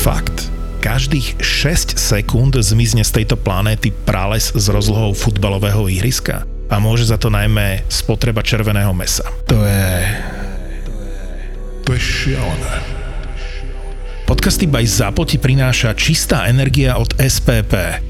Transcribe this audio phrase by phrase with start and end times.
[0.00, 0.48] Fakt.
[0.80, 7.20] Každých 6 sekúnd zmizne z tejto planéty prales s rozlohou futbalového ihriska a môže za
[7.20, 9.28] to najmä spotreba červeného mesa.
[9.52, 9.92] To je...
[11.84, 12.74] To je šialené.
[14.24, 18.00] Podcasty by Zapo ti prináša čistá energia od SPP.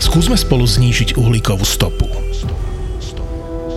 [0.00, 2.08] Skúsme spolu znížiť uhlíkovú stopu.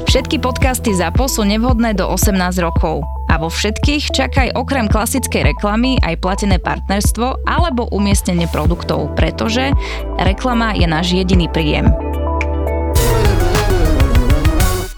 [0.07, 3.03] Všetky podcasty ZAPO sú nevhodné do 18 rokov.
[3.39, 9.71] Vo všetkých čakaj okrem klasickej reklamy aj platené partnerstvo alebo umiestnenie produktov, pretože
[10.19, 11.87] reklama je náš jediný príjem.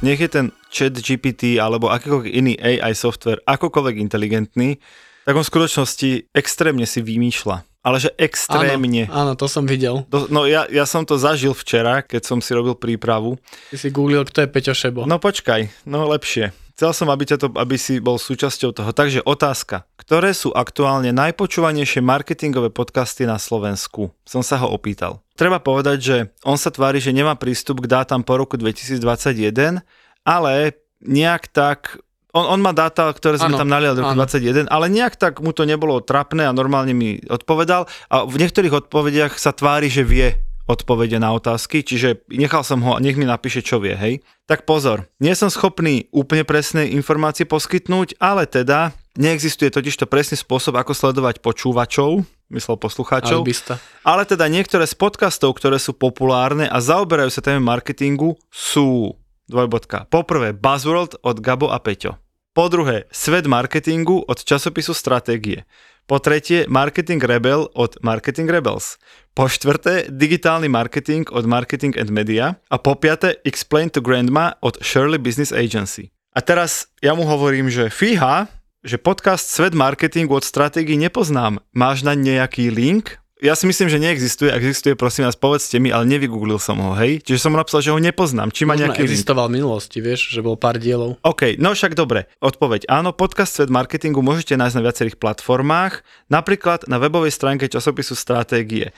[0.02, 4.82] Nech je ten chat GPT alebo akýkoľvek iný AI software akokoľvek inteligentný,
[5.22, 7.71] tak on v skutočnosti extrémne si vymýšľa.
[7.82, 9.10] Ale že extrémne.
[9.10, 10.06] Áno, áno, to som videl.
[10.14, 13.42] To, no ja, ja som to zažil včera, keď som si robil prípravu.
[13.74, 15.10] Ty si googlil, kto je Peťo Šebo.
[15.10, 16.54] No počkaj, no lepšie.
[16.82, 18.90] Chcel som, aby, to, aby si bol súčasťou toho.
[18.90, 19.86] Takže otázka.
[20.02, 24.10] Ktoré sú aktuálne najpočúvanejšie marketingové podcasty na Slovensku?
[24.26, 25.22] Som sa ho opýtal.
[25.38, 29.82] Treba povedať, že on sa tvári, že nemá prístup k dátam po roku 2021,
[30.26, 34.72] ale nejak tak on, on má dáta, ktoré sme ano, tam naliali do roku 21,
[34.72, 39.36] ale nejak tak mu to nebolo trapné a normálne mi odpovedal a v niektorých odpovediach
[39.36, 43.84] sa tvári, že vie odpovede na otázky, čiže nechal som ho, nech mi napíše, čo
[43.84, 44.24] vie, hej.
[44.48, 50.40] Tak pozor, nie som schopný úplne presné informácie poskytnúť, ale teda neexistuje totiž to presný
[50.40, 53.44] spôsob, ako sledovať počúvačov, myslel poslucháčov.
[53.44, 53.82] Albista.
[54.08, 59.20] Ale teda niektoré z podcastov, ktoré sú populárne a zaoberajú sa téme marketingu, sú
[59.52, 60.08] dvojbodka.
[60.08, 62.21] Poprvé Buzzworld od Gabo a Peťo.
[62.52, 65.64] Po druhé Svet marketingu od časopisu Stratégie.
[66.04, 69.00] Po tretie Marketing Rebel od Marketing Rebels.
[69.32, 72.60] Po štvrté Digitálny marketing od Marketing and Media.
[72.68, 76.12] A po piaté Explain to Grandma od Shirley Business Agency.
[76.36, 78.52] A teraz ja mu hovorím, že fíha,
[78.84, 81.64] že podcast Svet marketingu od stratégií nepoznám.
[81.72, 83.21] Máš na nejaký link?
[83.42, 84.54] Ja si myslím, že neexistuje.
[84.54, 87.26] Existuje, prosím vás, povedzte mi, ale nevygooglil som ho, hej?
[87.26, 88.54] Čiže som mu napísal, že ho nepoznám.
[88.54, 91.18] Či má nejaký existoval v minulosti, vieš, že bol pár dielov.
[91.26, 92.30] OK, no však dobre.
[92.38, 92.86] Odpoveď.
[92.86, 98.94] Áno, podcast Svet marketingu môžete nájsť na viacerých platformách, napríklad na webovej stránke časopisu Stratégie.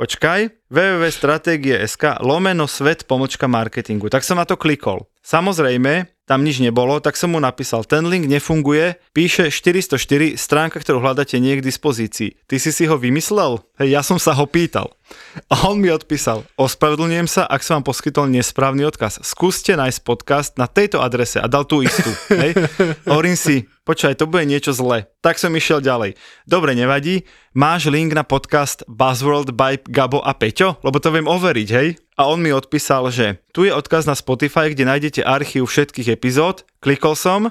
[0.00, 4.08] Počkaj, www.strategie.sk lomeno svet pomočka marketingu.
[4.08, 5.12] Tak som na to klikol.
[5.20, 11.04] Samozrejme, tam nič nebolo, tak som mu napísal, ten link nefunguje, píše 404, stránka, ktorú
[11.04, 12.30] hľadáte nie je k dispozícii.
[12.48, 13.60] Ty si si ho vymyslel?
[13.76, 14.88] Hej, ja som sa ho pýtal.
[15.52, 19.20] A on mi odpísal, ospravedlňujem sa, ak som vám poskytol nesprávny odkaz.
[19.20, 22.08] Skúste nájsť podcast na tejto adrese a dal tú istú.
[22.40, 22.56] Hej.
[23.04, 25.08] Hovorím si, počkaj, to bude niečo zle.
[25.20, 26.16] Tak som išiel ďalej.
[26.48, 30.80] Dobre, nevadí, máš link na podcast Buzzworld by Gabo a Peťo?
[30.80, 32.00] Lebo to viem overiť, hej?
[32.14, 36.62] a on mi odpísal, že tu je odkaz na Spotify, kde nájdete archív všetkých epizód.
[36.78, 37.50] Klikol som,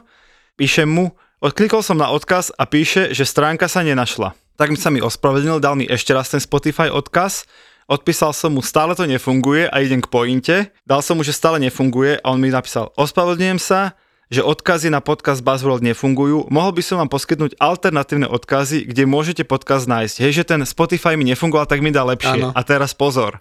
[0.55, 1.11] píšem mu,
[1.43, 4.35] odklikol som na odkaz a píše, že stránka sa nenašla.
[4.55, 7.43] Tak mi sa mi ospravedlnil, dal mi ešte raz ten Spotify odkaz,
[7.91, 10.55] odpísal som mu, stále to nefunguje a idem k pointe,
[10.87, 13.97] dal som mu, že stále nefunguje a on mi napísal, ospravedlňujem sa,
[14.33, 19.45] že odkazy na podcast Buzzworld nefungujú, mohol by som vám poskytnúť alternatívne odkazy, kde môžete
[19.45, 20.15] podcast nájsť.
[20.25, 22.41] Hej, že ten Spotify mi nefungoval, tak mi dá lepšie.
[22.41, 22.49] Ano.
[22.57, 23.37] A teraz pozor.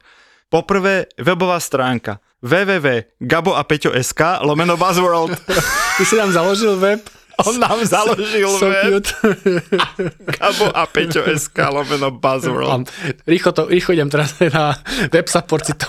[0.52, 5.32] Poprvé, webová stránka www.gaboapeťo.sk lomeno Buzzworld.
[5.96, 7.00] Ty si nám založil web?
[7.40, 9.04] On nám založil so web.
[10.36, 12.92] Gabo a Peťo SK lomeno Buzzworld.
[13.24, 14.76] Rýchlo, to, rýchlo idem teraz na
[15.08, 15.88] web support si to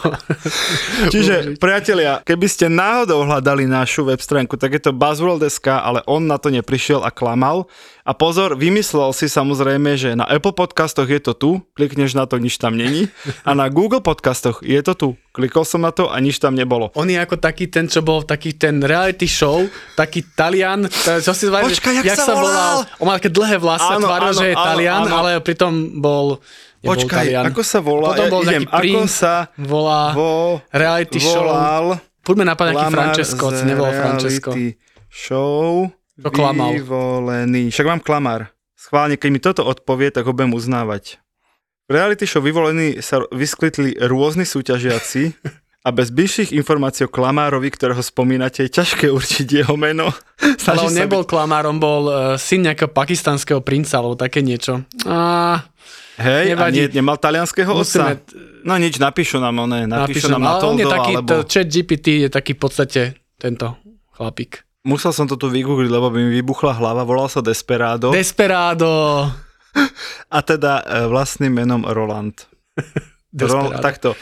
[1.14, 6.26] Čiže, priatelia, keby ste náhodou hľadali našu web stránku, tak je to Buzzworld.sk, ale on
[6.26, 7.68] na to neprišiel a klamal.
[8.04, 12.36] A pozor, vymyslel si samozrejme, že na Apple podcastoch je to tu, klikneš na to,
[12.36, 13.08] nič tam není.
[13.48, 15.10] A na Google podcastoch je to tu.
[15.34, 16.94] Klikol som na to a nič tam nebolo.
[16.94, 19.66] On je ako taký ten, čo bol taký ten reality show,
[19.98, 22.86] taký Talian, čo si zvajú, Počkaj, jak, jak sa volal?
[22.86, 23.02] volal?
[23.02, 25.16] On mal také dlhé vlasy a tváril, že je áno, Talian, áno.
[25.18, 26.38] ale pritom bol
[26.86, 27.44] Počkaj, Talian.
[27.50, 28.14] ako sa volá?
[28.14, 32.22] Potom bol ja idem, ako sa volá vo, reality volal, show.
[32.22, 34.50] Poďme napadať nejaký Francesco, si nebolo Francesco.
[35.10, 35.90] show.
[36.22, 36.78] To klamal.
[36.78, 37.74] Vyvolený.
[37.74, 38.54] Však mám klamár.
[38.78, 41.23] Schválne, keď mi toto odpovie, tak ho budem uznávať.
[41.84, 45.36] V reality show vyvolený sa vyskytli rôzni súťažiaci
[45.84, 50.08] a bez bližších informácií o klamárovi, ktorého spomínate, je ťažké určiť jeho meno.
[50.72, 51.32] Ale on nebol byť...
[51.36, 54.88] klamárom, bol uh, syn nejakého pakistanského princa, alebo také niečo.
[55.04, 55.60] A...
[56.24, 56.88] Hej, nevadí.
[56.88, 58.16] a nie, nemal talianského Musíme...
[58.16, 58.32] otca?
[58.64, 61.34] No nič, napíšu nám one, napíšu, napíšu nám Matoldo, ale on je taký, alebo...
[61.52, 63.02] chat GPT je taký v podstate
[63.36, 63.76] tento
[64.16, 64.64] chlapík.
[64.88, 68.16] Musel som to tu vygoogliť, lebo by mi vybuchla hlava, volal sa Desperado.
[68.16, 69.28] Desperado!
[70.34, 72.48] A teda e, vlastným menom Roland.
[73.34, 74.14] Ro- takto.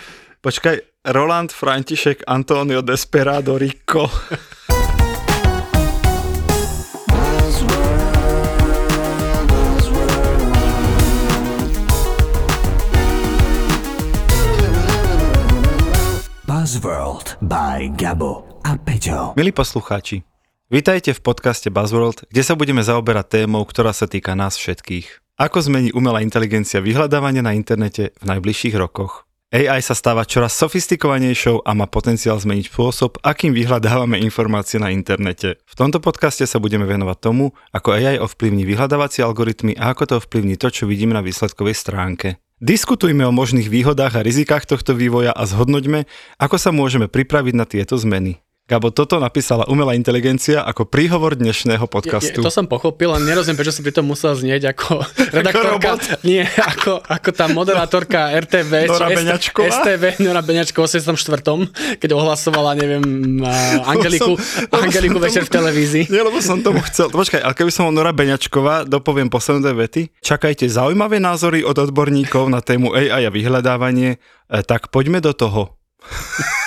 [0.41, 4.09] Počkaj, Roland František Antonio Desperado Rico.
[16.61, 19.33] Buzzworld by Gabo a Peťo.
[19.33, 20.21] Milí poslucháči,
[20.69, 25.20] vitajte v podcaste Buzzworld, kde sa budeme zaoberať témou, ktorá sa týka nás všetkých.
[25.41, 29.25] Ako zmení umelá inteligencia vyhľadávanie na internete v najbližších rokoch?
[29.49, 35.57] AI sa stáva čoraz sofistikovanejšou a má potenciál zmeniť spôsob, akým vyhľadávame informácie na internete.
[35.65, 40.13] V tomto podcaste sa budeme venovať tomu, ako AI ovplyvní vyhľadávacie algoritmy a ako to
[40.21, 42.37] ovplyvní to, čo vidíme na výsledkovej stránke.
[42.61, 46.05] Diskutujme o možných výhodách a rizikách tohto vývoja a zhodnoťme,
[46.37, 48.45] ako sa môžeme pripraviť na tieto zmeny.
[48.71, 52.39] Gabo, toto napísala umelá inteligencia ako príhovor dnešného podcastu.
[52.39, 55.03] Je, je, to som pochopil, len nerozumiem, prečo si pri tom musel znieť ako
[55.35, 55.99] redaktorka.
[56.23, 59.67] nie, ako, ako tá moderátorka RTV, Nora Beňačková?
[59.75, 61.99] STV, Nora Beňačková, 84.
[61.99, 63.03] keď ohlasovala, neviem,
[63.83, 66.03] Angeliku, som- Angeliku som večer v tomu- televízii.
[66.07, 67.11] Nie, lebo som tomu chcel.
[67.11, 70.15] Počkaj, ale keby som bol Nora Beňačková, dopoviem posledné vety.
[70.23, 74.17] Čakajte zaujímavé názory od odborníkov na tému AI a vyhľadávanie, e,
[74.63, 75.75] tak poďme do toho.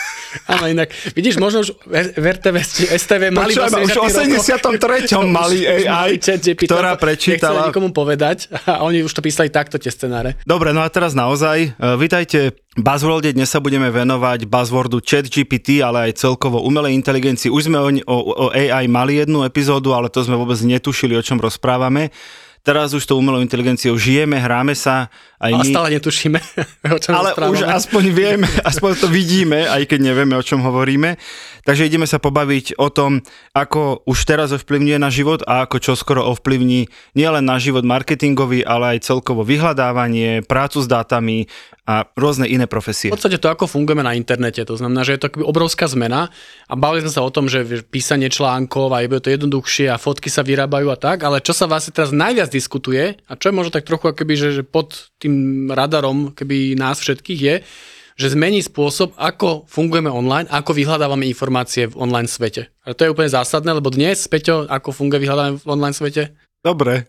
[0.50, 2.56] Áno, inak, vidíš, možno už v RTV,
[2.94, 5.14] STV mali Počúvaj ma, už v 83.
[5.30, 6.18] mali AI,
[6.58, 10.36] ktorá prečítala- nikomu povedať a oni už to písali takto, tie scenáre.
[10.42, 16.10] Dobre, no a teraz naozaj, e, vítajte Buzzworlde, dnes sa budeme venovať buzzwordu ChatGPT, ale
[16.10, 17.46] aj celkovo umelej inteligencii.
[17.46, 21.22] Už sme o, o, o AI mali jednu epizódu, ale to sme vôbec netušili, o
[21.22, 22.10] čom rozprávame.
[22.64, 25.72] Teraz už tou umelou inteligenciou žijeme, hráme sa aj Ale my.
[25.76, 26.38] stále netušíme,
[26.96, 27.52] o čom ale rozprávame.
[27.52, 31.20] už aspoň vieme, aspoň to vidíme, aj keď nevieme, o čom hovoríme.
[31.68, 33.20] Takže ideme sa pobaviť o tom,
[33.52, 38.96] ako už teraz ovplyvňuje na život a ako čoskoro ovplyvní nielen na život marketingový, ale
[38.96, 41.44] aj celkovo vyhľadávanie, prácu s dátami
[41.84, 43.12] a rôzne iné profesie.
[43.12, 46.32] V podstate to, ako fungujeme na internete, to znamená, že je to obrovská zmena
[46.64, 50.32] a bavili sme sa o tom, že písanie článkov a je to jednoduchšie a fotky
[50.32, 53.70] sa vyrábajú a tak, ale čo sa vlastne teraz najviac diskutuje a čo je možno
[53.76, 57.56] tak trochu akoby, že, že pod tým radarom keby nás všetkých je,
[58.14, 62.70] že zmení spôsob, ako fungujeme online, ako vyhľadávame informácie v online svete.
[62.86, 66.22] A to je úplne zásadné, lebo dnes, Peťo, ako funguje vyhľadávanie v online svete?
[66.64, 67.04] Dobre.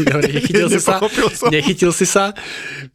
[0.00, 0.96] Dobre, nechytil si sa.
[0.96, 1.52] Som.
[1.52, 2.32] Nechytil si sa.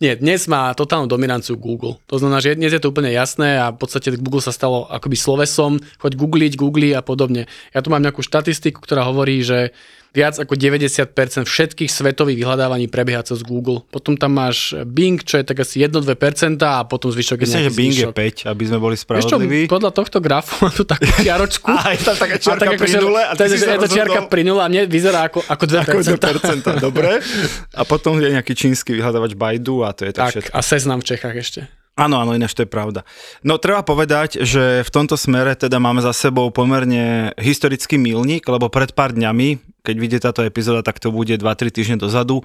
[0.02, 2.02] Nie, dnes má totálnu dominanciu Google.
[2.10, 5.14] To znamená, že dnes je to úplne jasné a v podstate Google sa stalo akoby
[5.14, 7.46] slovesom, choď googliť, googli a podobne.
[7.78, 9.70] Ja tu mám nejakú štatistiku, ktorá hovorí, že
[10.10, 11.06] viac ako 90%
[11.44, 13.86] všetkých svetových vyhľadávaní prebieha cez Google.
[13.86, 17.72] Potom tam máš Bing, čo je tak asi 1-2% a potom zvyšok je Myslím, že
[17.72, 18.46] Bing je zvyšok.
[18.46, 19.62] 5, aby sme boli čo, spravodliví.
[19.66, 21.70] podľa tohto grafu má tu takú čiaročku.
[21.70, 23.90] A je tam taká čiarka tak pri akože- nule a to ty je, je to
[23.92, 25.86] čiarka pri nule a mne vyzerá ako, ako 2%.
[25.86, 27.10] Ako 2%, dobre.
[27.80, 30.52] A potom je nejaký čínsky vyhľadávač Baidu a to je tak, Tak, všetko.
[30.52, 31.62] a seznam v Čechách ešte.
[32.00, 33.04] Áno, áno, ináč to je pravda.
[33.44, 38.72] No treba povedať, že v tomto smere teda máme za sebou pomerne historický milník, lebo
[38.72, 42.40] pred pár dňami, keď vidie táto epizóda, tak to bude 2-3 týždne dozadu,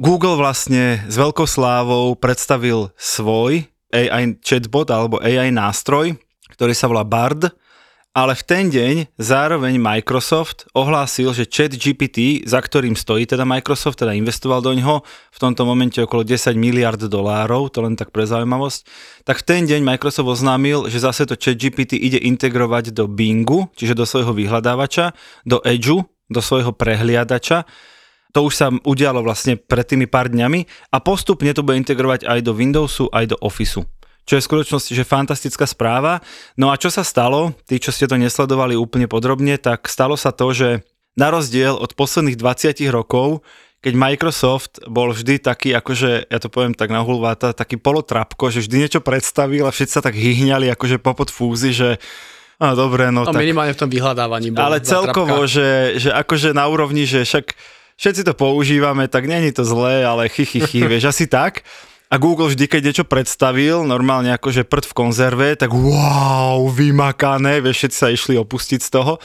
[0.00, 6.14] Google vlastne s veľkou slávou predstavil svoj AI chatbot alebo AI nástroj,
[6.54, 7.50] ktorý sa volá Bard,
[8.18, 14.02] ale v ten deň zároveň Microsoft ohlásil, že chat GPT, za ktorým stojí teda Microsoft,
[14.02, 18.26] teda investoval do ňoho v tomto momente okolo 10 miliard dolárov, to len tak pre
[18.26, 18.80] zaujímavosť,
[19.22, 23.70] tak v ten deň Microsoft oznámil, že zase to chat GPT ide integrovať do Bingu,
[23.78, 25.14] čiže do svojho vyhľadávača,
[25.46, 27.70] do Edgeu, do svojho prehliadača,
[28.34, 32.38] to už sa udialo vlastne pred tými pár dňami a postupne to bude integrovať aj
[32.42, 33.86] do Windowsu, aj do Officeu
[34.28, 36.20] čo je v skutočnosti že fantastická správa.
[36.60, 40.36] No a čo sa stalo, tí, čo ste to nesledovali úplne podrobne, tak stalo sa
[40.36, 40.84] to, že
[41.16, 43.40] na rozdiel od posledných 20 rokov,
[43.80, 48.60] keď Microsoft bol vždy taký, akože, ja to poviem tak na hulváta, taký polotrapko, že
[48.68, 51.96] vždy niečo predstavil a všetci sa tak hyhňali akože popod fúzy, že
[52.58, 53.38] a dobre, no No tak...
[53.38, 54.50] minimálne v tom vyhľadávaní.
[54.58, 57.54] Ale celkovo, že, že akože na úrovni, že však
[57.94, 61.62] všetci to používame, tak není to zlé, ale chy, chy, chy, vieš, asi tak.
[62.08, 67.84] A Google vždy, keď niečo predstavil, normálne akože prd v konzerve, tak wow, vymakané, vieš,
[67.84, 69.20] všetci sa išli opustiť z toho.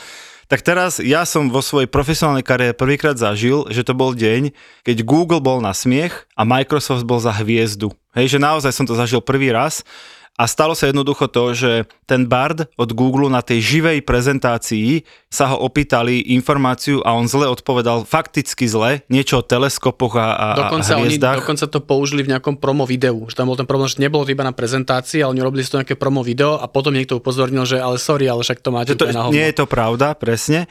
[0.51, 4.51] Tak teraz ja som vo svojej profesionálnej kariére prvýkrát zažil, že to bol deň,
[4.83, 7.95] keď Google bol na smiech a Microsoft bol za hviezdu.
[8.19, 9.87] Hej, že naozaj som to zažil prvý raz
[10.33, 11.71] a stalo sa jednoducho to, že
[12.09, 17.45] ten Bard od Google na tej živej prezentácii sa ho opýtali informáciu a on zle
[17.45, 22.33] odpovedal, fakticky zle, niečo o teleskopoch a, a, Dokonca, a oni, dokonca to použili v
[22.33, 25.37] nejakom promo videu, že tam bol ten problém, že nebolo to iba na prezentácii, ale
[25.37, 28.41] oni robili si to nejaké promo video a potom niekto upozornil, že ale sorry, ale
[28.41, 29.37] však to máte to, na hovno.
[29.37, 30.65] nie je to pravda, presne.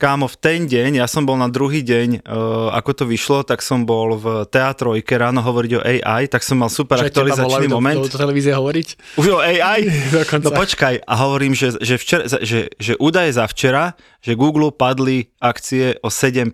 [0.00, 3.60] Kámo, v ten deň, ja som bol na druhý deň, uh, ako to vyšlo, tak
[3.60, 7.68] som bol v teatrojke ráno hovoriť o AI, tak som mal super že aktualizačný volajú
[7.68, 8.00] do, moment.
[8.00, 8.88] do, do televízie hovoriť.
[9.20, 9.92] Už o AI?
[10.24, 10.48] Dokonca.
[10.48, 13.92] No počkaj, a hovorím, že, že, včera, že, že údaje za včera,
[14.24, 16.48] že Google padli akcie o 7%,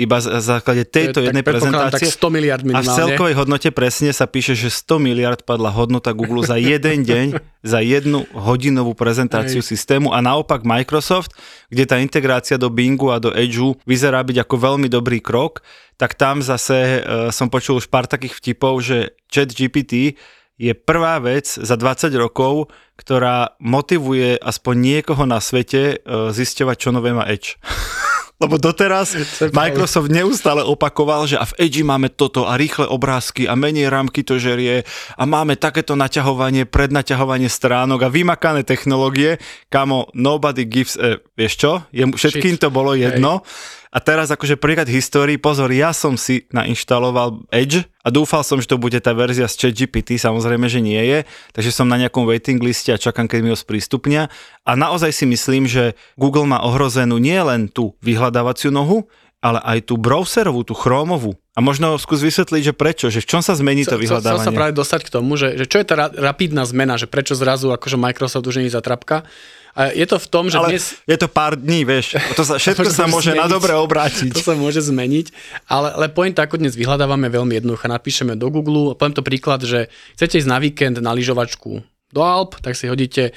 [0.00, 2.08] iba za základe tejto To je jednej prezentácie.
[2.08, 2.96] Tak 100 miliard A v minimálne.
[2.96, 7.26] celkovej hodnote presne sa píše, že 100 miliard padla hodnota Google za jeden deň,
[7.60, 11.36] za jednu hodinovú prezentáciu systému a naopak Microsoft,
[11.68, 15.60] kde tá integrácia do Bingu a do Edgeu vyzerá byť ako veľmi dobrý krok,
[16.00, 20.16] tak tam zase e, som počul už pár takých vtipov, že chat GPT
[20.56, 26.88] je prvá vec za 20 rokov, ktorá motivuje aspoň niekoho na svete e, zisťovať, čo
[26.92, 27.60] nové má Edge.
[28.40, 29.12] Lebo doteraz
[29.52, 34.24] Microsoft neustále opakoval, že a v Edge máme toto a rýchle obrázky a menej rámky
[34.24, 34.88] to žerie
[35.20, 39.36] a máme takéto naťahovanie, prednaťahovanie stránok a vymakané technológie.
[39.68, 41.72] Kamo, nobody gives a, vieš čo?
[41.92, 43.44] Je, všetkým to bolo jedno.
[43.90, 48.70] A teraz akože v histórii, pozor, ja som si nainštaloval Edge a dúfal som, že
[48.70, 52.62] to bude tá verzia z ChatGPT, samozrejme, že nie je, takže som na nejakom waiting
[52.62, 54.30] liste a čakám, keď mi ho sprístupnia.
[54.62, 59.10] A naozaj si myslím, že Google má ohrozenú nie len tú vyhľadávaciu nohu,
[59.42, 61.34] ale aj tú browserovú, tú chromovú.
[61.56, 64.46] A možno skús vysvetliť, že prečo, že v čom sa zmení to Chcel- Chcel vyhľadávanie.
[64.46, 67.34] sa práve dostať k tomu, že, že čo je tá ra- rapidná zmena, že prečo
[67.34, 69.26] zrazu akože Microsoft už nie je zatrapka.
[69.74, 70.98] A je to v tom, že ale dnes...
[71.06, 73.54] je to pár dní, vieš, to sa, všetko To sa môže môže na zmeniť.
[73.54, 74.30] dobre obrátiť.
[74.34, 75.26] To sa môže zmeniť,
[75.70, 77.86] ale, ale point ako dnes vyhľadávame veľmi jednoducho.
[77.86, 79.86] Napíšeme do Google, poviem to príklad, že
[80.18, 83.30] chcete ísť na víkend na lyžovačku do Alp, tak si hodíte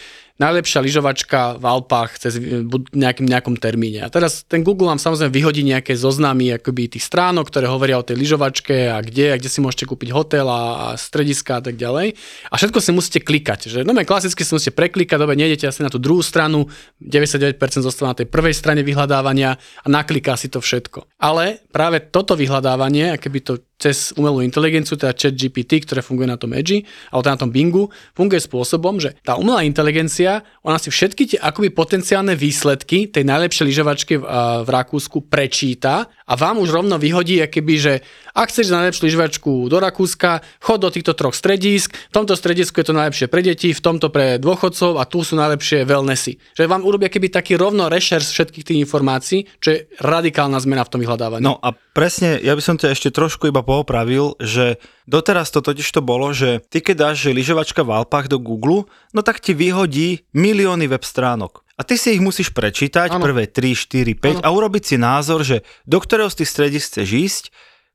[0.44, 2.36] najlepšia lyžovačka v Alpách cez
[2.68, 4.04] bu- nejakým, nejakom termíne.
[4.04, 8.04] A teraz ten Google vám samozrejme vyhodí nejaké zoznamy akoby tých stránok, ktoré hovoria o
[8.04, 11.80] tej lyžovačke a kde, a kde si môžete kúpiť hotel a, a strediska a tak
[11.80, 12.20] ďalej.
[12.52, 13.72] A všetko si musíte klikať.
[13.72, 16.68] Že, no klasicky si musíte preklikať, dobre, nejdete asi na tú druhú stranu,
[17.00, 21.08] 99% zostáva na tej prvej strane vyhľadávania a nakliká si to všetko.
[21.24, 26.24] Ale práve toto vyhľadávanie, aké by to cez umelú inteligenciu, teda chat GPT, ktoré funguje
[26.24, 30.33] na tom Edge, alebo teda na tom Bingu, funguje spôsobom, že tá umelá inteligencia,
[30.66, 34.24] ona si všetky tie akoby potenciálne výsledky tej najlepšej lyžovačky v,
[34.64, 37.94] v Rakúsku prečíta a vám už rovno vyhodí, akoby, že
[38.34, 42.80] ak chceš na najlepšiu lyžovačku do Rakúska, chod do týchto troch stredísk, v tomto stredisku
[42.80, 46.40] je to najlepšie pre deti, v tomto pre dôchodcov a tu sú najlepšie wellnessy.
[46.56, 50.92] Že vám urobia keby taký rovno rešers všetkých tých informácií, čo je radikálna zmena v
[50.96, 51.44] tom vyhľadávaní.
[51.44, 55.88] No a presne, ja by som ťa ešte trošku iba poopravil, že doteraz to totiž
[55.90, 60.13] to bolo, že ty keď dáš lyžovačka v Alpách do Google, no tak ti vyhodí
[60.36, 61.64] milióny web stránok.
[61.74, 63.26] A ty si ich musíš prečítať, Áno.
[63.26, 67.10] prvé 3, 4, 5 a urobiť si názor, že do ktorého z tých stredisk chceš
[67.10, 67.44] ísť,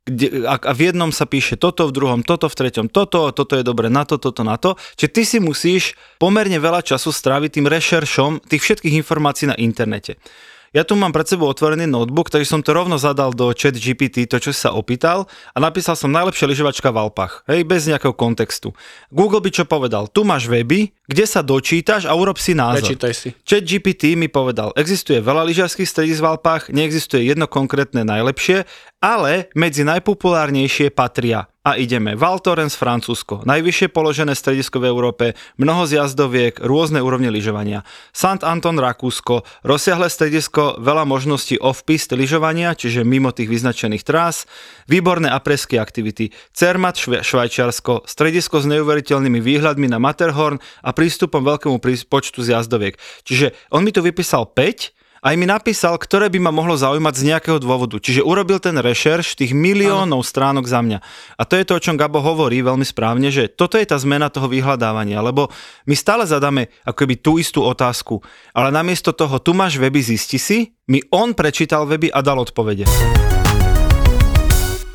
[0.08, 3.54] kde, a, a v jednom sa píše toto, v druhom toto, v treťom toto, toto
[3.54, 4.74] je dobre na to, toto na to.
[4.96, 10.16] Čiže ty si musíš pomerne veľa času stráviť tým rešeršom tých všetkých informácií na internete.
[10.76, 14.28] Ja tu mám pred sebou otvorený notebook, takže som to rovno zadal do chat GPT,
[14.28, 15.24] to čo si sa opýtal
[15.56, 18.76] a napísal som najlepšia lyžovačka v Alpách, hej, bez nejakého kontextu.
[19.08, 22.84] Google by čo povedal, tu máš weby, kde sa dočítaš a urob si názor.
[22.84, 23.28] Prečítaj si.
[23.48, 28.68] Chat GPT mi povedal, existuje veľa lyžiarských stredísk v Alpách, neexistuje jedno konkrétne najlepšie,
[29.00, 32.16] ale medzi najpopulárnejšie patria a ideme.
[32.16, 37.84] Val Thorens, Francúzsko, najvyššie položené stredisko v Európe, mnoho zjazdoviek, rôzne úrovne lyžovania.
[38.16, 44.48] Sant Anton, Rakúsko, rozsiahle stredisko, veľa možností off-piste lyžovania, čiže mimo tých vyznačených trás,
[44.88, 46.32] výborné apresky aktivity.
[46.56, 51.78] Cermat, Švajčiarsko, stredisko s neuveriteľnými výhľadmi na Matterhorn a prístupom veľkému
[52.10, 52.98] počtu zjazdoviek.
[53.22, 57.26] Čiže on mi tu vypísal 5, aj mi napísal, ktoré by ma mohlo zaujímať z
[57.34, 57.98] nejakého dôvodu.
[57.98, 60.98] Čiže urobil ten rešerš tých miliónov stránok za mňa.
[61.34, 64.30] A to je to, o čom Gabo hovorí veľmi správne, že toto je tá zmena
[64.30, 65.50] toho vyhľadávania, lebo
[65.90, 68.22] my stále zadáme akoby tú istú otázku,
[68.54, 73.37] ale namiesto toho, tu máš weby, zisti si, mi on prečítal weby a dal odpovede.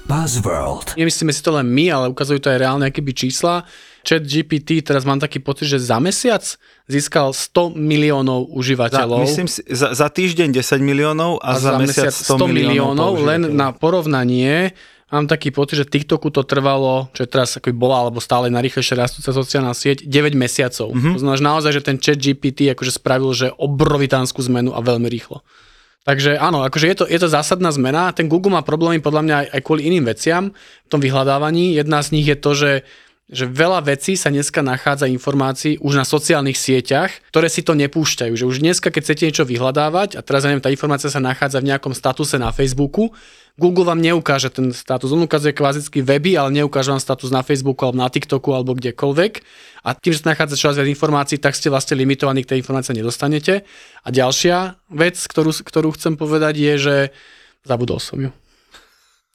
[0.04, 1.00] Buzzworld.
[1.00, 3.64] Nemyslíme si to len my, ale ukazujú to aj reálne akéby čísla.
[4.04, 6.44] Chat GPT, teraz mám taký pocit, že za mesiac
[6.92, 9.24] získal 100 miliónov Za, užívateľov.
[9.24, 13.56] myslím si, za, za týždeň 10 miliónov a, za, mesiac 100, 100 miliónov, len používateľov.
[13.56, 14.56] na porovnanie
[15.08, 19.00] mám taký pocit, že TikToku to trvalo, čo je teraz ako bola, alebo stále najrýchlejšie
[19.00, 20.92] rastúca sociálna sieť, 9 mesiacov.
[20.92, 20.98] Mhm.
[21.00, 21.14] Mm-hmm.
[21.16, 25.08] To znamená, že naozaj, že ten chat GPT akože spravil, že obrovitánsku zmenu a veľmi
[25.08, 25.46] rýchlo.
[26.04, 28.12] Takže áno, akože je to, je to zásadná zmena.
[28.12, 31.80] Ten Google má problémy podľa mňa aj, kvôli iným veciam v tom vyhľadávaní.
[31.80, 32.72] Jedna z nich je to, že
[33.32, 38.36] že veľa vecí sa dneska nachádza informácií už na sociálnych sieťach, ktoré si to nepúšťajú.
[38.36, 41.72] Že už dneska, keď chcete niečo vyhľadávať, a teraz neviem, tá informácia sa nachádza v
[41.72, 43.16] nejakom statuse na Facebooku,
[43.54, 45.14] Google vám neukáže ten status.
[45.14, 49.34] On ukazuje klasicky weby, ale neukáže vám status na Facebooku alebo na TikToku alebo kdekoľvek.
[49.86, 52.98] A tým, že sa nachádza čoraz viac informácií, tak ste vlastne limitovaní k tej informácii
[52.98, 53.62] nedostanete.
[54.02, 56.96] A ďalšia vec, ktorú, ktorú chcem povedať, je, že
[57.62, 58.34] zabudol som ju.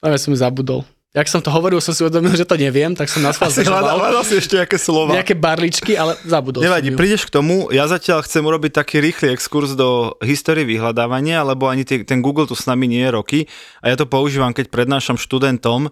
[0.03, 0.83] Ale som ju zabudol.
[1.17, 3.65] Jak som to hovoril, som si uvedomil, že to neviem, tak som na schvál Si
[3.65, 5.17] hľadal, hľadal si ešte nejaké slova.
[5.17, 7.01] Nejaké barličky, ale zabudol Nevadí, som ju.
[7.01, 11.89] prídeš k tomu, ja zatiaľ chcem urobiť taký rýchly exkurs do histórie vyhľadávania, lebo ani
[11.89, 13.39] tie, ten Google tu s nami nie je roky
[13.81, 15.89] a ja to používam, keď prednášam študentom,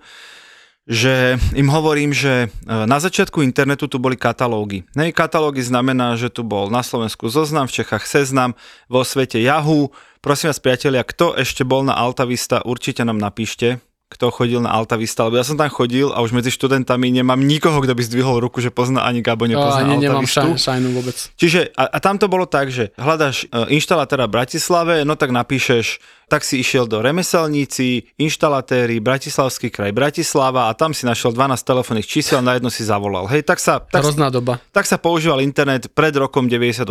[0.86, 4.86] že im hovorím, že e, na začiatku internetu tu boli katalógy.
[4.94, 8.54] Nej, katalógy znamená, že tu bol na Slovensku zoznam, v Čechách seznam,
[8.86, 9.90] vo svete Yahoo.
[10.22, 15.26] Prosím vás, priatelia, kto ešte bol na Altavista, určite nám napíšte, kto chodil na Altavista,
[15.26, 18.62] lebo ja som tam chodil a už medzi študentami nemám nikoho, kto by zdvihol ruku,
[18.62, 20.54] že pozná ani Gabo No, nepozná ani nemám Altavistu.
[20.54, 21.16] šaj, šajnu vôbec.
[21.34, 25.34] Čiže a, a tam to bolo tak, že hľadáš e, inštalatéra v Bratislave, no tak
[25.34, 31.58] napíšeš, tak si išiel do remeselníci, inštalatéri, Bratislavský kraj Bratislava a tam si našiel 12
[31.58, 33.26] telefónnych čísel, na jedno si zavolal.
[33.26, 34.62] Hej, tak sa, tak, Hrozná doba.
[34.70, 36.86] tak sa používal internet pred rokom 98.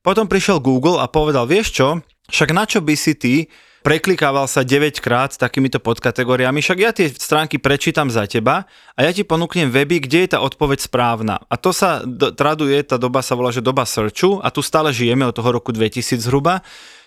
[0.00, 1.88] Potom prišiel Google a povedal, vieš čo,
[2.30, 3.34] však na čo by si ty
[3.80, 9.00] preklikával sa 9 krát s takýmito podkategóriami, však ja tie stránky prečítam za teba a
[9.00, 11.40] ja ti ponúknem weby, kde je tá odpoveď správna.
[11.48, 14.92] A to sa d- traduje, tá doba sa volá, že doba searchu a tu stále
[14.92, 16.60] žijeme od toho roku 2000 zhruba.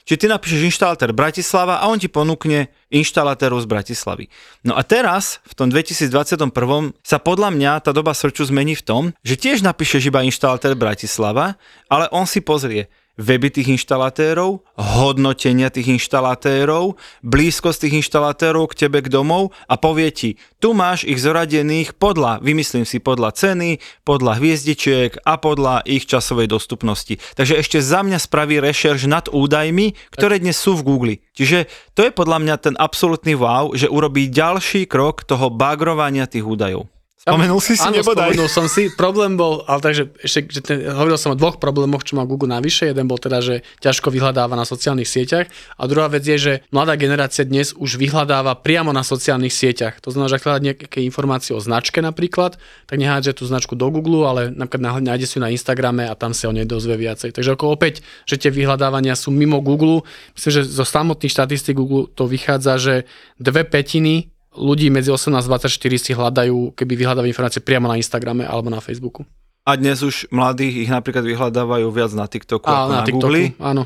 [0.03, 4.25] Čiže ty napíšeš inštalatér Bratislava a on ti ponúkne inštalatérov z Bratislavy.
[4.67, 6.51] No a teraz, v tom 2021.
[6.99, 11.55] sa podľa mňa tá doba searchu zmení v tom, že tiež napíšeš iba inštalatér Bratislava,
[11.87, 19.05] ale on si pozrie weby tých inštalatérov, hodnotenia tých inštalatérov, blízkosť tých inštalatérov k tebe
[19.05, 23.77] k domov a povie ti, tu máš ich zoradených podľa, vymyslím si, podľa ceny,
[24.07, 27.19] podľa hviezdičiek a podľa ich časovej dostupnosti.
[27.37, 31.15] Takže ešte za mňa spraví rešerš nad údajmi, ktoré dnes sú v Google.
[31.37, 36.45] Čiže to je podľa mňa ten absolútny wow, že urobí ďalší krok toho bagrovania tých
[36.45, 36.92] údajov.
[37.23, 38.35] Spomenul si si Áno, nebodaj?
[38.35, 38.91] spomenul som si.
[38.99, 42.51] Problém bol, ale takže ešte, že ten, hovoril som o dvoch problémoch, čo má Google
[42.51, 42.91] navyše.
[42.91, 45.47] Jeden bol teda, že ťažko vyhľadáva na sociálnych sieťach.
[45.79, 50.03] A druhá vec je, že mladá generácia dnes už vyhľadáva priamo na sociálnych sieťach.
[50.03, 52.59] To znamená, že ak hľadá nejaké informácie o značke napríklad,
[52.91, 56.35] tak nehádže tú značku do Google, ale napríklad nájde si ju na Instagrame a tam
[56.35, 57.31] sa o nej dozvie viacej.
[57.31, 60.03] Takže ako opäť, že tie vyhľadávania sú mimo Google.
[60.35, 62.95] Myslím, že zo samotných štatistík Google to vychádza, že
[63.39, 68.45] dve petiny ľudí medzi 18 a 24 si hľadajú, keby vyhľadávajú informácie priamo na Instagrame
[68.45, 69.25] alebo na Facebooku.
[69.63, 73.31] A dnes už mladých ich napríklad vyhľadávajú viac na TikToku A ako na na, TikToku,
[73.31, 73.47] Google.
[73.63, 73.83] áno.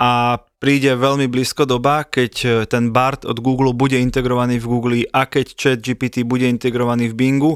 [0.00, 5.00] A príde veľmi blízko doba, keď e, ten BART od Google bude integrovaný v Google
[5.12, 7.52] a keď chat GPT bude integrovaný v Bingu.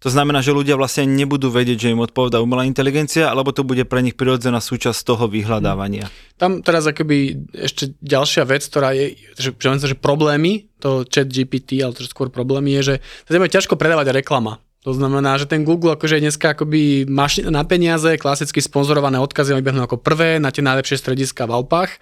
[0.00, 3.84] To znamená, že ľudia vlastne nebudú vedieť, že im odpovedá umelá inteligencia, alebo to bude
[3.84, 6.08] pre nich prirodzená súčasť toho vyhľadávania.
[6.40, 11.84] Tam teraz akoby ešte ďalšia vec, ktorá je, že, že, že problémy, to chat GPT,
[11.84, 12.94] ale to skôr problémy je, že
[13.28, 14.64] to je ťažko predávať reklama.
[14.88, 19.52] To znamená, že ten Google akože je dneska akoby mašina na peniaze, klasicky sponzorované odkazy
[19.52, 22.00] vybehnú ako prvé na tie najlepšie strediska v Alpách.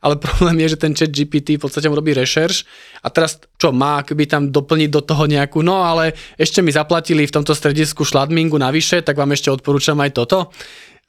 [0.00, 2.64] Ale problém je, že ten chat GPT v podstate mu robí rešerš
[3.04, 7.28] a teraz čo má akoby tam doplniť do toho nejakú, no ale ešte mi zaplatili
[7.28, 10.48] v tomto stredisku šladmingu navyše, tak vám ešte odporúčam aj toto.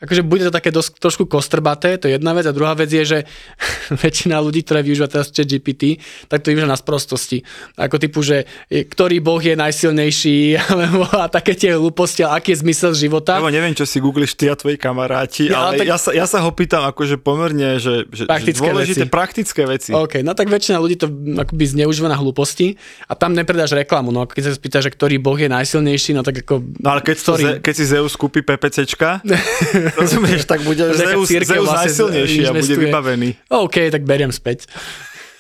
[0.02, 2.44] Akože bude to také dosť, trošku kostrbaté, to je jedna vec.
[2.44, 3.20] A druhá vec je, že
[4.04, 7.46] väčšina ľudí, ktoré využíva teraz chat GPT, tak to využíva na sprostosti.
[7.78, 10.38] Ako typu, že ktorý boh je najsilnejší,
[10.74, 13.38] alebo a také tie hlúposti, ale aký je zmysel života.
[13.38, 16.26] Lebo neviem, čo si googliš ty a tvoji kamaráti, Ja, ale tak- ja, sa, ja
[16.26, 19.14] sa ho pýtam akože pomerne, že, že, že Praktické dôležité veci.
[19.14, 19.92] praktické veci.
[19.94, 22.74] OK, no tak väčšina ľudí to akoby zneužíva na hlúposti
[23.06, 24.10] a tam nepredáš reklamu.
[24.10, 26.66] No keď sa spýta, že ktorý boh je najsilnejší, no tak ako...
[26.82, 27.44] No ale keď, to, Sorry.
[27.44, 29.22] Ze, keď si Zeus kúpi PPCčka,
[29.98, 33.30] rozumieš, tak bude Zeus, Zeus vlastne najsilnejší a bude vybavený.
[33.52, 34.70] OK, tak beriem späť.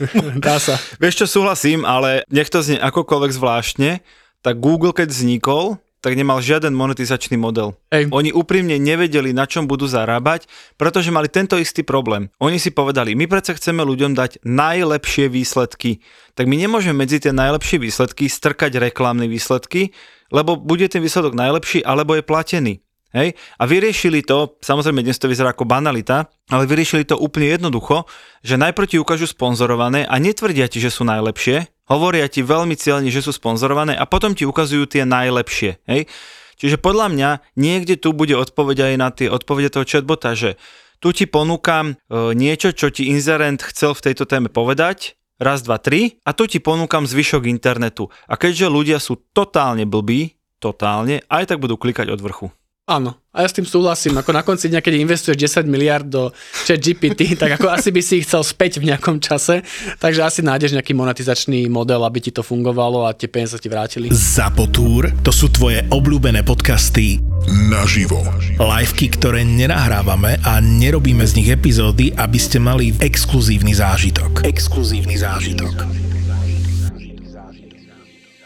[0.45, 0.77] Dá sa.
[0.97, 4.01] Vieš čo, súhlasím, ale nech to znie akokoľvek zvláštne,
[4.41, 7.77] tak Google keď vznikol, tak nemal žiaden monetizačný model.
[7.93, 8.09] Hej.
[8.09, 12.33] Oni úprimne nevedeli, na čom budú zarábať, pretože mali tento istý problém.
[12.41, 16.01] Oni si povedali, my predsa chceme ľuďom dať najlepšie výsledky,
[16.33, 19.93] tak my nemôžeme medzi tie najlepšie výsledky strkať reklamné výsledky,
[20.33, 22.73] lebo bude ten výsledok najlepší, alebo je platený.
[23.11, 23.35] Hej?
[23.59, 28.07] A vyriešili to, samozrejme dnes to vyzerá ako banalita, ale vyriešili to úplne jednoducho,
[28.41, 33.11] že najprv ti ukážu sponzorované a netvrdia ti, že sú najlepšie, hovoria ti veľmi cieľne,
[33.11, 35.83] že sú sponzorované a potom ti ukazujú tie najlepšie.
[35.87, 36.07] Hej?
[36.55, 40.61] Čiže podľa mňa niekde tu bude odpoveď aj na tie odpovede toho chatbota, že
[41.01, 41.93] tu ti ponúkam e,
[42.37, 46.61] niečo, čo ti inzerent chcel v tejto téme povedať, raz, dva, tri, a tu ti
[46.61, 48.13] ponúkam zvyšok internetu.
[48.29, 52.47] A keďže ľudia sú totálne blbí, totálne, aj tak budú klikať od vrchu.
[52.89, 54.17] Áno, a ja s tým súhlasím.
[54.17, 56.33] Ako na konci dňa, keď investuješ 10 miliard do
[56.65, 59.61] chat GPT, tak ako asi by si ich chcel späť v nejakom čase,
[60.01, 64.09] takže asi nájdeš nejaký monetizačný model, aby ti to fungovalo a tie peniaze ti vrátili.
[64.09, 67.21] Zapotúr, to sú tvoje obľúbené podcasty
[67.69, 68.25] naživo.
[68.57, 74.41] liveky, ktoré nenahrávame a nerobíme z nich epizódy, aby ste mali exkluzívny zážitok.
[74.41, 76.00] Exkluzívny zážitok.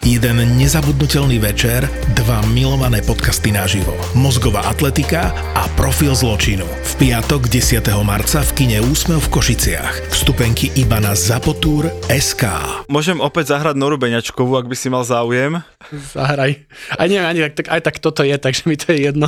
[0.05, 3.89] Jeden nezabudnutelný večer, dva milované podcasty naživo.
[4.13, 6.61] Mozgová atletika a profil zločinu.
[6.61, 7.81] V piatok 10.
[8.05, 10.13] marca v kine Úsmev v Košiciach.
[10.13, 12.45] Vstupenky iba na Zapotúr SK.
[12.85, 15.65] Môžem opäť zahrať Noru Beňačkovú, ak by si mal záujem.
[15.89, 16.53] Zahraj.
[17.01, 19.25] Aj neviem, ani tak, tak, aj tak toto je, takže mi to je jedno.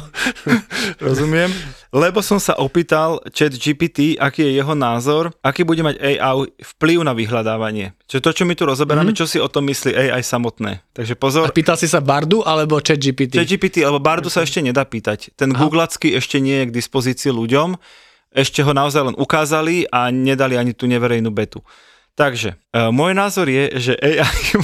[1.02, 1.50] Rozumiem.
[1.98, 6.46] Lebo som sa opýtal chat GPT, aký je jeho názor, aký bude mať AI
[6.78, 7.98] vplyv na vyhľadávanie.
[8.06, 9.26] Čiže to, čo my tu rozoberáme, mm-hmm.
[9.26, 10.86] čo si o tom myslí AI samotné.
[10.94, 11.50] Takže pozor.
[11.50, 13.42] A pýtal si sa Bardu alebo chat GPT?
[13.42, 15.34] Chat GPT, lebo Bardu sa ešte nedá pýtať.
[15.34, 15.66] Ten Aha.
[15.66, 17.74] googlacký ešte nie je k dispozícii ľuďom.
[18.38, 21.66] Ešte ho naozaj len ukázali a nedali ani tú neverejnú betu.
[22.18, 24.58] Takže, e, môj názor je, že AI,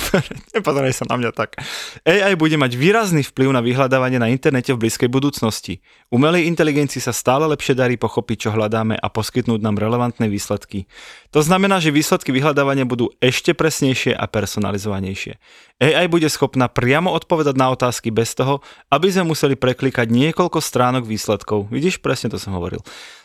[0.58, 1.62] nepozeraj sa na mňa tak,
[2.02, 5.86] AI bude mať výrazný vplyv na vyhľadávanie na internete v blízkej budúcnosti.
[6.10, 10.90] Umelej inteligencii sa stále lepšie darí pochopiť, čo hľadáme a poskytnúť nám relevantné výsledky.
[11.30, 15.38] To znamená, že výsledky vyhľadávania budú ešte presnejšie a personalizovanejšie.
[15.78, 21.06] AI bude schopná priamo odpovedať na otázky bez toho, aby sme museli preklikať niekoľko stránok
[21.06, 21.70] výsledkov.
[21.70, 22.82] Vidíš, presne to som hovoril.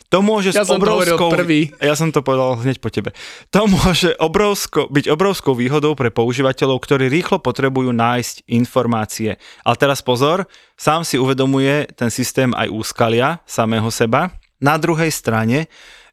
[0.09, 1.29] To môže ja s obrovskou...
[1.29, 1.69] prvý.
[1.77, 3.13] Ja som to povedal hneď po tebe.
[3.53, 9.37] To môže obrovsko, byť obrovskou výhodou pre používateľov, ktorí rýchlo potrebujú nájsť informácie.
[9.61, 14.33] Ale teraz pozor, sám si uvedomuje ten systém aj úskalia samého seba.
[14.57, 15.69] Na druhej strane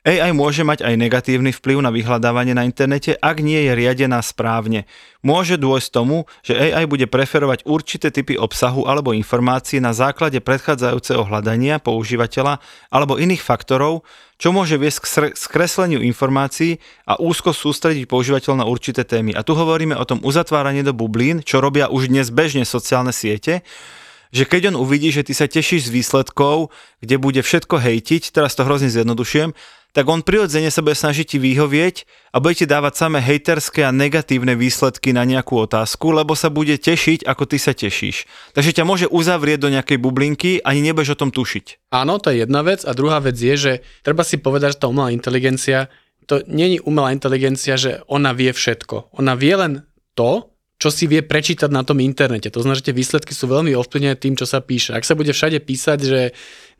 [0.06, 4.86] AI môže mať aj negatívny vplyv na vyhľadávanie na internete, ak nie je riadená správne.
[5.26, 11.26] Môže dôjsť tomu, že AI bude preferovať určité typy obsahu alebo informácií na základe predchádzajúceho
[11.26, 14.06] hľadania používateľa alebo iných faktorov,
[14.38, 19.34] čo môže viesť k skresleniu informácií a úzko sústrediť používateľ na určité témy.
[19.34, 23.66] A tu hovoríme o tom uzatváraní do bublín, čo robia už dnes bežne sociálne siete,
[24.30, 26.70] že keď on uvidí, že ty sa tešíš z výsledkov,
[27.02, 29.54] kde bude všetko hejtiť, teraz to hrozne zjednodušujem,
[29.96, 33.96] tak on prirodzene sa bude snažiť ti vyhovieť a bude ti dávať samé hejterské a
[33.96, 38.28] negatívne výsledky na nejakú otázku, lebo sa bude tešiť, ako ty sa tešíš.
[38.52, 41.88] Takže ťa môže uzavrieť do nejakej bublinky, ani nebudeš o tom tušiť.
[41.96, 42.84] Áno, to je jedna vec.
[42.84, 43.72] A druhá vec je, že
[44.04, 45.88] treba si povedať, že tá umelá inteligencia,
[46.28, 49.16] to není umelá inteligencia, že ona vie všetko.
[49.16, 49.72] Ona vie len
[50.12, 52.52] to, čo si vie prečítať na tom internete.
[52.52, 54.92] To znamená, že tie výsledky sú veľmi ovplyvnené tým, čo sa píše.
[54.92, 56.20] Ak sa bude všade písať, že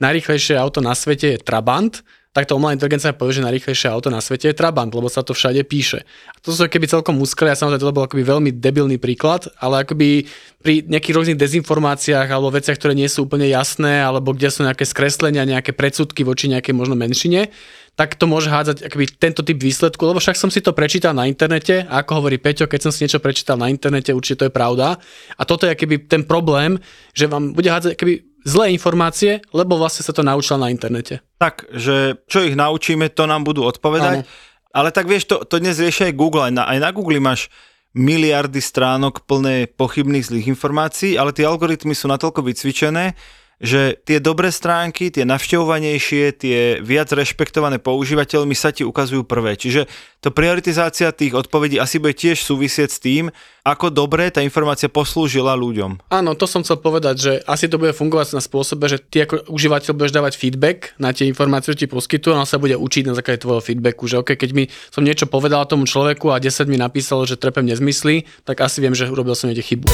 [0.05, 2.05] najrýchlejšie auto na svete je Trabant,
[2.37, 5.33] tak to umelá inteligencia povie, že najrýchlejšie auto na svete je Trabant, lebo sa to
[5.33, 6.05] všade píše.
[6.05, 9.88] A to sú keby celkom úskali, a samozrejme to bol akoby veľmi debilný príklad, ale
[9.88, 10.29] akoby
[10.61, 14.85] pri nejakých rôznych dezinformáciách alebo veciach, ktoré nie sú úplne jasné, alebo kde sú nejaké
[14.85, 17.49] skreslenia, nejaké predsudky voči nejakej možno menšine,
[17.96, 21.25] tak to môže hádzať akoby tento typ výsledku, lebo však som si to prečítal na
[21.25, 24.53] internete a ako hovorí Peťo, keď som si niečo prečítal na internete, určite to je
[24.53, 25.01] pravda.
[25.40, 26.77] A toto je akoby ten problém,
[27.16, 31.18] že vám bude hádzať akoby zlé informácie, lebo vlastne sa to naučil na internete.
[31.42, 34.22] Tak, že čo ich naučíme, to nám budú odpovedať.
[34.22, 34.28] Áno.
[34.70, 36.46] Ale tak vieš, to, to dnes riešia aj Google.
[36.46, 37.50] Aj na, aj na Google máš
[37.96, 43.16] miliardy stránok plné pochybných zlých informácií, ale tie algoritmy sú natoľko vycvičené,
[43.57, 49.57] že tie dobré stránky, tie navštevovanejšie, tie viac rešpektované používateľmi sa ti ukazujú prvé.
[49.57, 49.88] Čiže
[50.21, 53.33] to prioritizácia tých odpovedí asi bude tiež súvisieť s tým,
[53.64, 56.12] ako dobre tá informácia poslúžila ľuďom.
[56.12, 59.49] Áno, to som chcel povedať, že asi to bude fungovať na spôsobe, že ty ako
[59.49, 63.09] užívateľ budeš dávať feedback na tie informácie, čo ti poskytujú a on sa bude učiť
[63.09, 66.69] na základe tvojho feedbacku, že okay, keď mi som niečo povedal tomu človeku a 10
[66.69, 69.88] mi napísalo, že trepem nezmysly, tak asi viem, že urobil som niekde chybu.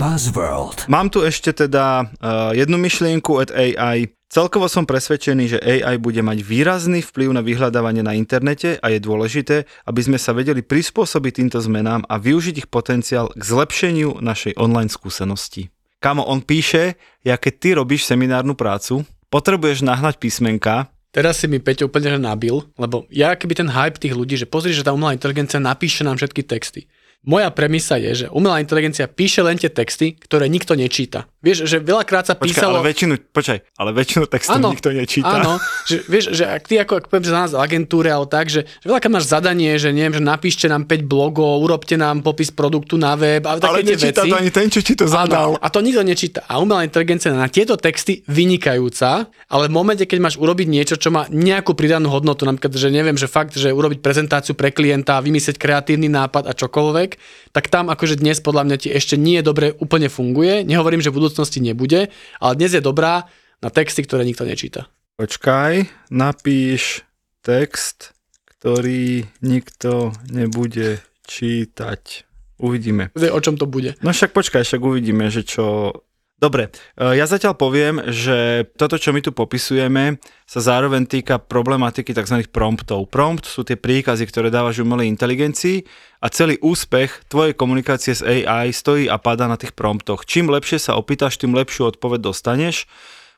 [0.00, 0.88] Buzzworld.
[0.88, 4.08] Mám tu ešte teda uh, jednu myšlienku od AI.
[4.32, 8.96] Celkovo som presvedčený, že AI bude mať výrazný vplyv na vyhľadávanie na internete a je
[8.96, 14.56] dôležité, aby sme sa vedeli prispôsobiť týmto zmenám a využiť ich potenciál k zlepšeniu našej
[14.56, 15.68] online skúsenosti.
[16.00, 21.58] Kamo on píše, ja keď ty robíš seminárnu prácu, potrebuješ nahnať písmenka, Teraz si mi
[21.58, 25.10] Peťo úplne nabil, lebo ja keby ten hype tých ľudí, že pozri, že tá umelá
[25.10, 26.86] inteligencia napíše nám všetky texty.
[27.20, 31.28] Moja premisa je, že umelá inteligencia píše len tie texty, ktoré nikto nečíta.
[31.44, 32.80] Vieš, že veľakrát sa počkaj, písalo...
[32.80, 35.40] ale väčšinu, počkaj, ale väčšinu textov áno, nikto nečíta.
[35.40, 35.56] Áno,
[35.88, 38.68] že, vieš, že ak ty ako, ak poviem, za nás v agentúre, ale tak, že,
[38.68, 43.00] že veľakrát máš zadanie, že neviem, že napíšte nám 5 blogov, urobte nám popis produktu
[43.00, 44.32] na web a také ale tie nečíta veci.
[44.32, 45.56] to ani ten, čo ti to zadal.
[45.56, 46.44] Áno, a to nikto nečíta.
[46.44, 51.08] A umelá inteligencia na tieto texty vynikajúca, ale v momente, keď máš urobiť niečo, čo
[51.08, 55.56] má nejakú pridanú hodnotu, napríklad, že neviem, že fakt, že urobiť prezentáciu pre klienta, vymyslieť
[55.56, 57.09] kreatívny nápad a čokoľvek,
[57.50, 60.62] tak tam akože dnes podľa mňa ti ešte nie je dobre úplne funguje.
[60.62, 63.26] Nehovorím, že v budúcnosti nebude, ale dnes je dobrá
[63.64, 64.92] na texty, ktoré nikto nečíta.
[65.16, 67.04] Počkaj, napíš
[67.40, 68.12] text,
[68.44, 72.28] ktorý nikto nebude čítať.
[72.60, 73.08] Uvidíme.
[73.16, 73.96] O čom to bude?
[74.04, 75.96] No však počkaj, však uvidíme, že čo...
[76.40, 80.16] Dobre, e, ja zatiaľ poviem, že toto, čo my tu popisujeme,
[80.48, 82.48] sa zároveň týka problematiky tzv.
[82.48, 83.12] promptov.
[83.12, 85.84] Prompt sú tie príkazy, ktoré dávaš umelej inteligencii
[86.24, 90.24] a celý úspech tvojej komunikácie s AI stojí a padá na tých promptoch.
[90.24, 92.88] Čím lepšie sa opýtaš, tým lepšiu odpoveď dostaneš.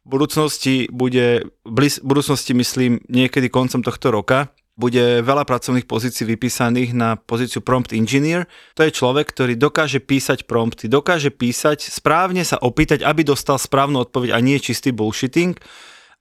[0.07, 6.97] V budúcnosti bude, v budúcnosti myslím niekedy koncom tohto roka, bude veľa pracovných pozícií vypísaných
[6.97, 8.49] na pozíciu prompt engineer.
[8.75, 14.09] To je človek, ktorý dokáže písať prompty, dokáže písať, správne sa opýtať, aby dostal správnu
[14.09, 15.61] odpoveď a nie čistý bullshitting.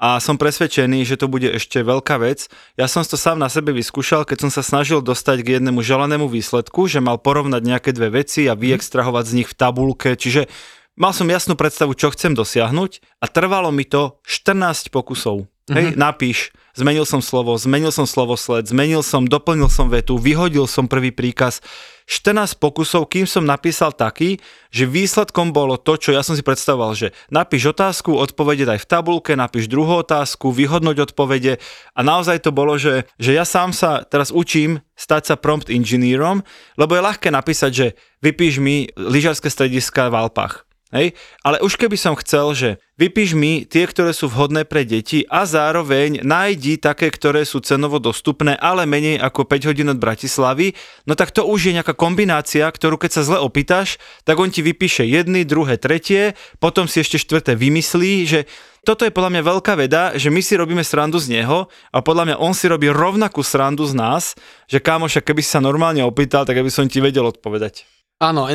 [0.01, 2.49] A som presvedčený, že to bude ešte veľká vec.
[2.73, 6.25] Ja som to sám na sebe vyskúšal, keď som sa snažil dostať k jednému želanému
[6.25, 10.17] výsledku, že mal porovnať nejaké dve veci a vyextrahovať z nich v tabulke.
[10.17, 10.49] Čiže
[10.97, 15.50] mal som jasnú predstavu, čo chcem dosiahnuť a trvalo mi to 14 pokusov.
[15.69, 16.01] Hej, mm-hmm.
[16.01, 21.13] napíš, zmenil som slovo, zmenil som slovosled, zmenil som, doplnil som vetu, vyhodil som prvý
[21.13, 21.61] príkaz.
[22.09, 24.41] 14 pokusov, kým som napísal taký,
[24.73, 28.89] že výsledkom bolo to, čo ja som si predstavoval, že napíš otázku, odpovede daj v
[28.89, 31.61] tabulke, napíš druhú otázku, vyhodnoť odpovede
[31.93, 36.41] a naozaj to bolo, že, že ja sám sa teraz učím stať sa prompt inžinierom,
[36.75, 37.87] lebo je ľahké napísať, že
[38.19, 41.15] vypíš mi lyžarské strediska v Alpách Hej?
[41.41, 45.47] Ale už keby som chcel, že vypíš mi tie, ktoré sú vhodné pre deti a
[45.47, 50.75] zároveň nájdi také, ktoré sú cenovo dostupné, ale menej ako 5 hodín od Bratislavy,
[51.07, 54.59] no tak to už je nejaká kombinácia, ktorú keď sa zle opýtaš, tak on ti
[54.61, 58.39] vypíše jedny, druhé, tretie, potom si ešte štvrté vymyslí, že
[58.81, 62.33] toto je podľa mňa veľká veda, že my si robíme srandu z neho a podľa
[62.33, 64.33] mňa on si robí rovnakú srandu z nás,
[64.65, 68.00] že kámoša, keby si sa normálne opýtal, tak aby som ti vedel odpovedať.
[68.21, 68.45] Áno,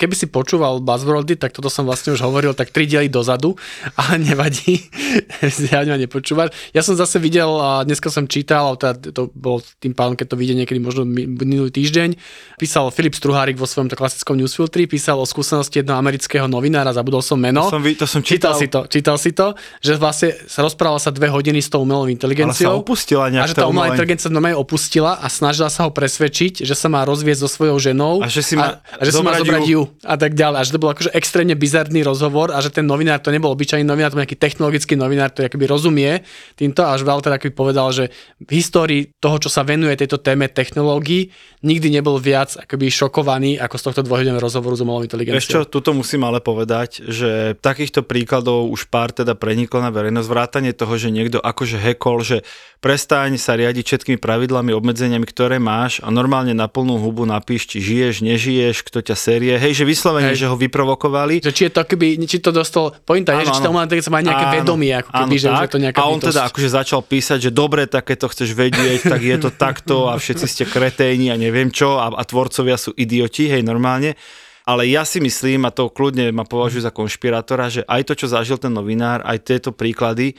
[0.00, 3.52] keby si počúval Buzzworldy, tak toto som vlastne už hovoril tak tri diely dozadu,
[4.00, 4.80] ale nevadí,
[5.68, 6.56] ja ma nepočúvaš.
[6.72, 10.40] Ja som zase videl, a dneska som čítal, teda to bolo tým pádom, keď to
[10.40, 12.16] vyjde niekedy možno minulý týždeň,
[12.56, 17.36] písal Filip Struhárik vo svojom klasickom newsfiltri, písal o skúsenosti jednoho amerického novinára, zabudol som
[17.36, 17.68] meno.
[17.68, 18.56] To som, to som čítal.
[18.56, 18.60] čítal.
[18.60, 19.52] si to, čítal si to,
[19.84, 22.72] že vlastne sa rozprával sa dve hodiny s tou umelou inteligenciou.
[22.72, 26.64] Ale sa opustila A že tá umelá inteligencia normálne opustila a snažila sa ho presvedčiť,
[26.64, 28.24] že sa má rozviesť so svojou ženou.
[28.24, 28.80] A že si ma...
[28.80, 30.58] a, a že si má zobrať ju a tak ďalej.
[30.58, 33.86] A že to bol akože extrémne bizarný rozhovor a že ten novinár to nebol obyčajný
[33.86, 36.12] novinár, to bol nejaký technologický novinár, ktorý akoby rozumie
[36.54, 38.10] týmto a až veľa teda povedal, že
[38.42, 41.30] v histórii toho, čo sa venuje tejto téme technológií,
[41.64, 45.40] nikdy nebol viac akoby šokovaný ako z tohto dvojhodinového rozhovoru s umelou inteligenciou.
[45.40, 50.28] Vieš čo, tuto musím ale povedať, že takýchto príkladov už pár teda preniklo na verejnosť.
[50.28, 52.44] Vrátanie toho, že niekto akože hekol, že
[52.84, 57.80] prestaň sa riadiť všetkými pravidlami, obmedzeniami, ktoré máš a normálne na plnú hubu napíš, či
[57.80, 60.44] žiješ, nežiješ, kto ťa série, hej, že vyslovene, hej.
[60.44, 61.40] že ho vyprovokovali.
[61.40, 64.20] Že či je to keby, či to dostal, pointa je, že či to má, má
[64.20, 65.56] nejaké áno, vedomie, ako keby, áno, že tak.
[65.56, 66.28] už je to nejaká A on bytosť.
[66.28, 70.12] teda akože začal písať, že dobre, tak keď to chceš vedieť, tak je to takto
[70.12, 74.18] a všetci ste kreténi a neviem čo a, a tvorcovia sú idioti, hej, normálne.
[74.64, 78.32] Ale ja si myslím, a to kľudne ma považujú za konšpirátora, že aj to, čo
[78.32, 80.34] zažil ten novinár, aj tieto príklady,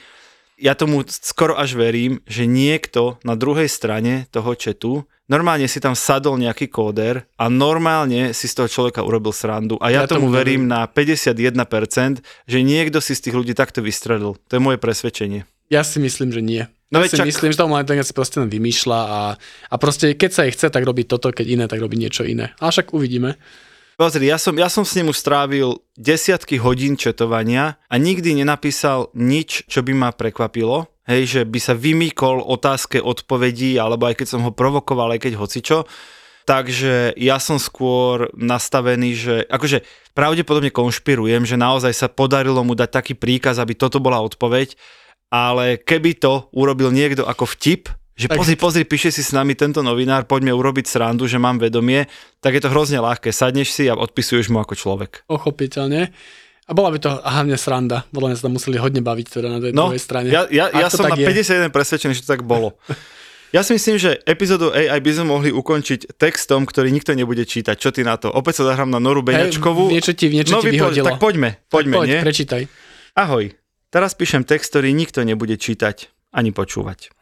[0.56, 5.98] ja tomu skoro až verím, že niekto na druhej strane toho četu normálne si tam
[5.98, 9.76] sadol nejaký kóder a normálne si z toho človeka urobil srandu.
[9.84, 14.40] A ja, ja tomu verím na 51%, že niekto si z tých ľudí takto vystredil.
[14.48, 15.44] To je moje presvedčenie.
[15.68, 16.64] Ja si myslím, že nie.
[16.94, 17.26] No ja si čak...
[17.26, 19.22] myslím, že to len si proste len vymýšľa a,
[19.72, 22.54] a proste keď sa jej chce, tak robí toto, keď iné, tak robí niečo iné.
[22.62, 23.42] A však uvidíme.
[23.96, 29.08] Pozri, ja som, ja som s ním už strávil desiatky hodín četovania a nikdy nenapísal
[29.16, 30.92] nič, čo by ma prekvapilo.
[31.08, 35.34] Hej, že by sa vymýkol otázke odpovedí, alebo aj keď som ho provokoval, aj keď
[35.38, 35.78] hocičo.
[36.46, 39.86] Takže ja som skôr nastavený, že akože
[40.18, 44.78] pravdepodobne konšpirujem, že naozaj sa podarilo mu dať taký príkaz, aby toto bola odpoveď,
[45.30, 48.40] ale keby to urobil niekto ako vtip, že tak...
[48.40, 52.08] pozri, pozri, píše si s nami tento novinár, poďme urobiť srandu, že mám vedomie,
[52.40, 53.36] tak je to hrozne ľahké.
[53.36, 55.28] Sadneš si a odpisuješ mu ako človek.
[55.28, 56.16] Pochopiteľne.
[56.66, 58.08] A bola by to hlavne sranda.
[58.10, 60.32] Podľa mňa sa tam museli hodne baviť teda na tej no, druhej strane.
[60.32, 62.80] Ja, ja, ja som na 51 presvedčený, že to tak bolo.
[63.54, 67.78] Ja si myslím, že epizódu AI by sme mohli ukončiť textom, ktorý nikto nebude čítať.
[67.78, 68.28] Čo ty na to?
[68.28, 69.88] Opäť sa zahrám na Noru Beňačkovú.
[69.88, 71.08] Hey, niečo ti, niečo no, ti vyhodilo.
[71.08, 72.20] Tak poďme, poďme, poď, nie?
[72.20, 72.62] prečítaj.
[73.16, 73.56] Ahoj,
[73.96, 77.16] teraz píšem text, ktorý nikto nebude čítať ani počúvať.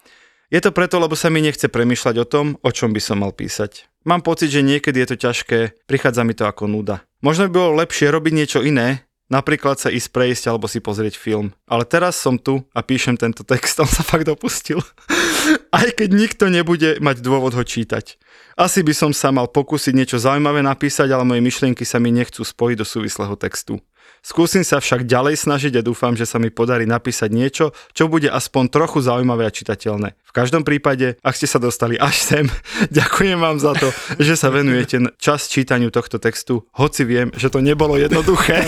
[0.50, 3.30] Je to preto, lebo sa mi nechce premyšľať o tom, o čom by som mal
[3.30, 3.86] písať.
[4.10, 7.06] Mám pocit, že niekedy je to ťažké, prichádza mi to ako nuda.
[7.22, 11.54] Možno by bolo lepšie robiť niečo iné, napríklad sa ísť prejsť alebo si pozrieť film.
[11.70, 14.82] Ale teraz som tu a píšem tento text, on sa fakt dopustil.
[15.78, 18.18] Aj keď nikto nebude mať dôvod ho čítať.
[18.54, 22.46] Asi by som sa mal pokúsiť niečo zaujímavé napísať, ale moje myšlienky sa mi nechcú
[22.46, 23.82] spojiť do súvislého textu.
[24.24, 28.32] Skúsim sa však ďalej snažiť a dúfam, že sa mi podarí napísať niečo, čo bude
[28.32, 30.16] aspoň trochu zaujímavé a čitateľné.
[30.16, 32.46] V každom prípade, ak ste sa dostali až sem,
[33.04, 33.92] ďakujem vám za to,
[34.24, 38.64] že sa venujete čas čítaniu tohto textu, hoci viem, že to nebolo jednoduché.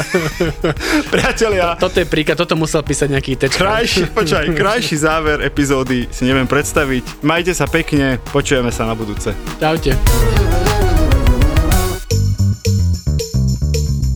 [1.15, 3.55] Priatelia, Toto je príklad, toto musel písať nejaký text.
[3.55, 7.23] krajší, počkaj, krajší záver epizódy si neviem predstaviť.
[7.23, 9.31] Majte sa pekne, počujeme sa na budúce.
[9.63, 9.95] Čaute.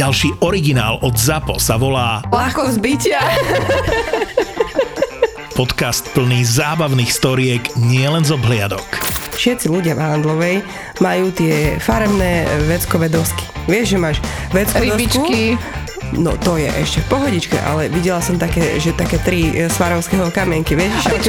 [0.00, 3.20] Ďalší originál od ZAPO sa volá Ľahko zbytia.
[5.60, 8.80] podcast plný zábavných storiek nielen z obhliadok.
[9.36, 10.56] Všetci ľudia v Handlovej
[11.04, 13.44] majú tie farebné veckové dosky.
[13.68, 14.16] Vieš, že máš
[14.56, 15.60] veckové Rybičky.
[16.16, 20.32] No to je ešte v pohodičke, ale videla som také, že také tri e, svarovského
[20.32, 20.96] kamienky, vieš?
[21.12, 21.28] Že,